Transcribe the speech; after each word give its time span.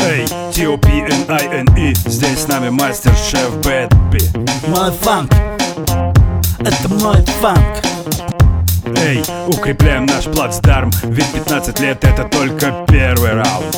Эй, 0.00 0.26
T-O-P-N-I-N-E 0.52 1.94
Здесь 2.08 2.40
с 2.40 2.48
нами 2.48 2.70
мастер-шеф 2.70 3.56
Бэтби 3.56 4.20
Мой 4.68 4.90
фанк. 4.92 5.32
Это 6.58 6.88
мой 6.88 7.24
фанк. 7.40 7.58
Эй, 8.98 9.22
укрепляем 9.48 10.06
наш 10.06 10.24
плацдарм 10.24 10.90
Ведь 11.04 11.26
15 11.32 11.80
лет 11.80 12.04
это 12.04 12.24
только 12.24 12.84
первый 12.88 13.34
раунд. 13.34 13.76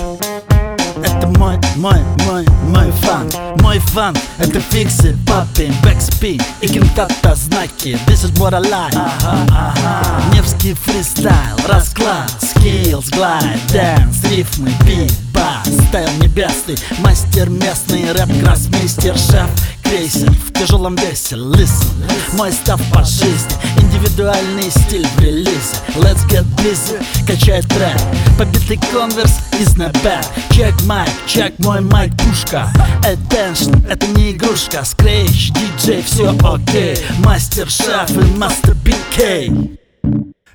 Это 1.05 1.27
мой, 1.39 1.59
мой, 1.77 2.01
мой, 2.27 2.47
мой 2.69 2.91
фанк. 3.03 3.33
Мой 3.61 3.79
фанк 3.79 4.19
Это 4.39 4.61
фиксы, 4.61 5.17
паппин, 5.27 5.75
бэкспин 5.83 6.41
И 6.61 6.69
кентата 6.69 7.35
знаки. 7.35 7.99
This 8.07 8.25
is 8.25 8.33
what 8.39 8.55
I 8.55 8.61
like. 8.61 8.95
Невский 10.35 10.75
фристайл, 10.75 11.57
расклад 11.67 12.31
Skills, 12.95 13.11
glide, 13.11 13.61
dance, 13.73 14.23
рифмы, 14.31 14.71
бит, 14.87 15.13
бас 15.33 15.67
Style 15.89 16.09
небесный, 16.21 16.77
мастер 17.01 17.51
местный 17.51 18.13
Рэп, 18.13 18.29
гроссмейстер, 18.41 19.17
шеф 19.17 19.49
крейсер 19.83 20.31
В 20.31 20.53
тяжелом 20.53 20.95
весе, 20.95 21.35
listen 21.35 21.89
Мой 22.35 22.53
stuff 22.53 22.81
по 22.93 23.03
жизни 23.03 23.51
Индивидуальный 23.79 24.71
стиль 24.71 25.07
в 25.17 25.21
релизе 25.21 25.77
Let's 25.97 26.25
get 26.29 26.45
busy, 26.59 27.05
качает 27.27 27.67
трек 27.69 27.99
Побитый 28.39 28.79
Converse 28.93 29.41
is 29.59 29.75
back 29.75 30.27
Check 30.53 30.81
mic, 30.83 31.11
check 31.27 31.59
мой 31.59 31.81
mic, 31.81 32.13
пушка 32.19 32.71
Attention, 33.03 33.89
это 33.91 34.07
не 34.07 34.33
игрушка 34.33 34.85
Скретч, 34.85 35.51
диджей, 35.51 36.03
все 36.03 36.31
окей 36.45 36.97
Мастер-шеф 37.25 38.11
и 38.11 38.39
мастер 38.39 38.77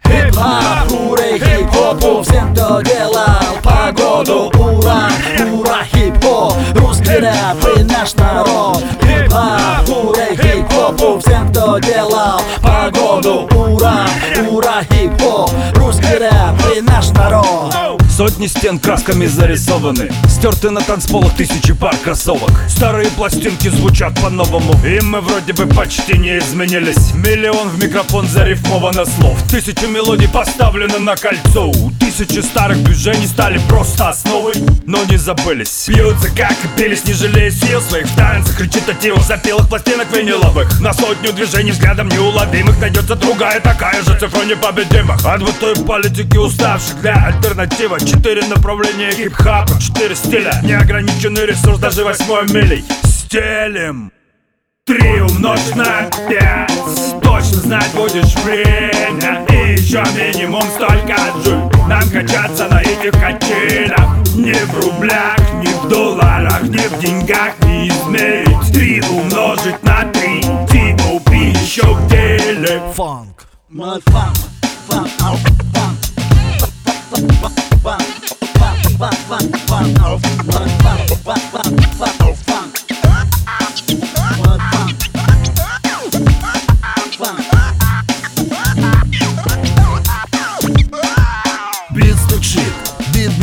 БК 0.10 0.40
Хип-хоп, 0.40 0.92
ура, 0.92 1.38
хип-хопу 1.38 2.24
Всем, 2.24 2.54
кто 2.54 2.82
делал 2.82 3.24
погоду 3.64 4.52
Ура, 4.58 5.10
ура, 5.52 5.84
хип-хоп 5.92 6.54
Русский 6.76 7.18
рэп 7.18 7.78
и 7.78 7.84
наш 7.84 8.14
народ. 8.16 8.84
Хип-хоп, 9.02 9.90
ура, 9.90 10.26
хип-хопу 10.36 11.20
Всем, 11.20 11.50
кто 11.52 11.80
делал 11.80 12.42
погоду 12.62 13.48
Ура, 13.56 14.06
ура, 14.50 14.84
хип-хоп 14.90 15.52
Русский 15.76 16.18
рэп 16.18 16.76
и 16.76 16.82
наш 16.82 17.10
народ 17.10 17.99
Сотни 18.20 18.48
стен 18.48 18.80
красками 18.80 19.28
зарисованы. 19.28 20.12
Стерты 20.28 20.72
на 20.72 20.82
танцполах 20.82 21.34
тысячи 21.38 21.74
пар 21.74 21.96
кроссовок. 22.04 22.52
Старые 22.68 23.10
пластинки 23.12 23.70
звучат 23.70 24.14
по-новому. 24.22 24.74
И 24.86 25.00
мы 25.00 25.22
вроде 25.22 25.54
бы 25.54 25.66
почти 25.68 26.18
не 26.18 26.38
изменились. 26.38 27.14
Миллион 27.14 27.70
в 27.70 27.82
микрофон 27.82 28.28
зарифмовано 28.28 29.06
слов. 29.06 29.42
Тысячу 29.50 29.88
мелодий 29.88 30.28
поставлено 30.28 31.00
на 31.00 31.16
кольцо 31.16 31.72
Тысячи 32.20 32.40
старых 32.40 32.84
движений 32.84 33.28
стали 33.28 33.62
просто 33.70 34.10
основой 34.10 34.54
Но 34.86 35.06
не 35.06 35.16
забылись. 35.16 35.86
Бьются 35.88 36.28
как 36.36 36.52
и 36.52 36.78
бились, 36.78 37.06
не 37.06 37.14
жалея 37.14 37.50
сил 37.50 37.80
своих. 37.80 38.08
В 38.08 38.16
танцах 38.18 38.60
речитативов, 38.60 39.26
запилах 39.26 39.70
пластинок 39.70 40.12
виниловых. 40.14 40.82
На 40.82 40.92
сотню 40.92 41.32
движений 41.32 41.72
взглядом 41.72 42.10
неуловимых 42.10 42.78
Найдется 42.82 43.16
другая 43.16 43.62
такая 43.62 44.04
же 44.04 44.20
цифра 44.20 44.44
непобедимых. 44.44 45.26
От 45.26 45.60
той 45.62 45.78
политики 45.78 46.36
уставших 46.36 47.00
для 47.00 47.14
альтернативы 47.28 48.02
Четыре 48.02 48.46
направления 48.48 49.12
хип-хапа, 49.12 49.82
четыре 49.82 50.14
стиля. 50.14 50.60
Неограниченный 50.62 51.46
ресурс, 51.46 51.80
даже 51.80 52.04
восьмой 52.04 52.44
милей. 52.52 52.84
Стелим. 53.06 54.12
Три 54.86 55.22
умножить 55.22 55.74
на 55.78 56.10
пять. 56.28 57.22
Точно 57.22 57.62
знать 57.62 57.92
будешь 57.94 58.36
время. 58.44 59.46
И 59.48 59.80
еще 59.80 60.04
минимум 60.18 60.64
столько 60.76 61.16
джуль 61.46 61.79
Нам 61.90 62.08
качаться 62.12 62.68
на 62.68 62.82
этих 62.82 63.12
качелях. 63.20 64.20
Не 64.36 64.54
в 64.54 64.86
рублях, 64.86 65.40
не 65.56 65.74
в 65.74 65.90
долларах 65.90 66.62
Не 66.62 66.78
в 66.78 67.00
деньгах 67.00 67.60
не 67.64 67.90
измерить 67.90 68.72
Три 68.72 69.02
умножить 69.02 69.84
на 69.84 70.04
три 70.12 70.40
T.O.P. 70.70 71.36
еще 71.50 71.82
в 71.82 72.08
деле 72.08 72.80
Фанк. 72.96 73.48
Мой 73.70 74.00
фанк 74.06 74.38
Фанк, 74.88 75.10
ау, 75.22 75.36
фанк 75.36 75.48
Фанк, 75.48 75.69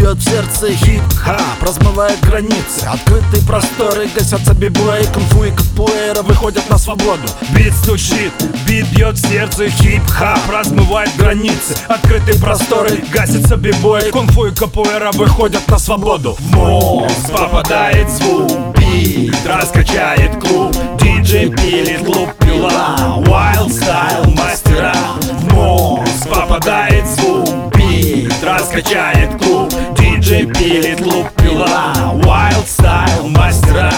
бьет 0.07 0.19
в 0.19 0.23
сердце 0.23 0.73
хип-хоп 0.73 1.63
Размывает 1.63 2.21
границы, 2.21 2.85
открытые 2.87 3.43
просторы 3.45 4.09
Гасятся 4.15 4.55
бибои, 4.55 5.03
кунг-фу 5.13 5.45
и 5.45 5.51
капуэра 5.51 6.23
Выходят 6.23 6.69
на 6.71 6.79
свободу. 6.79 7.23
Бит 7.51 7.73
стучит, 7.75 8.33
бит 8.69 8.87
бьет 8.93 9.17
в 9.17 9.29
сердце 9.29 9.69
Хип-хоп 9.69 10.39
размывает 10.51 11.11
границы. 11.17 11.77
Открытые 11.89 12.39
просторы, 12.39 13.03
гасится 13.13 13.57
бибои 13.57 14.11
Кунг-фу 14.13 14.47
и 14.47 14.55
капуэра 14.55 15.11
выходят 15.13 15.67
на 15.69 15.79
свободу. 15.79 16.37
В 16.39 16.55
мозг 16.55 17.33
попадает 17.33 18.09
звук 18.11 18.77
Бит 18.79 19.35
раскачает 19.45 20.41
клуб. 20.41 20.75
Диджей 21.01 21.51
пилит 21.51 22.05
клуб 22.05 22.33
пила 22.41 23.19
Wild 23.27 23.69
style 23.69 24.35
мастера. 24.37 24.95
В 25.21 25.53
мозг 25.53 26.29
попадает 26.29 27.07
звук 27.07 27.75
Бит 27.75 28.33
раскачает 28.45 29.37
клуб 29.43 29.56
Пилит, 30.45 31.01
лупила, 31.01 31.95
Wild 32.13 32.67
style 32.67 33.27
мастера. 33.29 33.91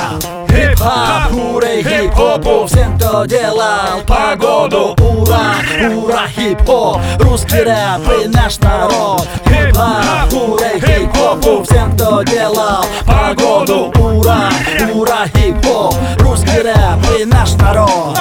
Хип-хоп, 0.49 1.33
хурей, 1.33 1.83
хип-хопу 1.83 2.67
Всем, 2.67 2.97
кто 2.97 3.25
делал 3.25 4.01
погоду. 4.07 4.95
Ура, 5.01 5.57
ура, 5.97 6.29
хип-хоп 6.29 7.01
Русский 7.19 7.63
рэп 7.63 8.25
и 8.25 8.29
наш 8.29 8.59
народ. 8.61 9.27
Хип-хоп, 9.47 10.31
хурей, 10.31 10.81
хип-хопу 10.81 11.65
Всем, 11.65 11.93
кто 11.97 12.23
делал 12.23 12.85
погоду. 13.05 13.93
Ура, 13.99 14.51
ура, 14.95 15.27
хип-хоп 15.35 15.97
Русский 16.21 16.63
рэп 16.63 17.21
и 17.21 17.25
наш 17.25 17.55
народ. 17.55 18.17